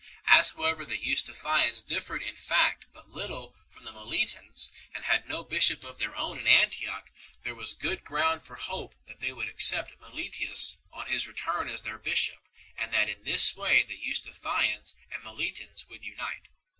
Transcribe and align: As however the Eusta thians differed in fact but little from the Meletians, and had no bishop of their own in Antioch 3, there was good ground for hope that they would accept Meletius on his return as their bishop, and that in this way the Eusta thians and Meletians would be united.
As 0.25 0.49
however 0.49 0.83
the 0.83 0.97
Eusta 0.97 1.31
thians 1.31 1.85
differed 1.85 2.23
in 2.23 2.33
fact 2.35 2.85
but 2.91 3.11
little 3.11 3.55
from 3.69 3.85
the 3.85 3.91
Meletians, 3.91 4.71
and 4.95 5.05
had 5.05 5.29
no 5.29 5.43
bishop 5.43 5.83
of 5.83 5.99
their 5.99 6.15
own 6.15 6.39
in 6.39 6.47
Antioch 6.47 7.11
3, 7.43 7.43
there 7.43 7.53
was 7.53 7.75
good 7.75 8.03
ground 8.03 8.41
for 8.41 8.55
hope 8.55 8.95
that 9.05 9.19
they 9.19 9.31
would 9.31 9.47
accept 9.47 10.01
Meletius 10.01 10.79
on 10.91 11.05
his 11.05 11.27
return 11.27 11.69
as 11.69 11.83
their 11.83 11.99
bishop, 11.99 12.41
and 12.75 12.91
that 12.91 13.09
in 13.09 13.23
this 13.25 13.55
way 13.55 13.83
the 13.83 13.95
Eusta 13.95 14.31
thians 14.33 14.95
and 15.11 15.23
Meletians 15.23 15.87
would 15.87 16.01
be 16.01 16.07
united. 16.07 16.49